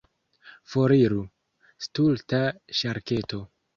Foriru, 0.71 1.21
stulta 1.89 2.41
ŝarketo! 2.81 3.45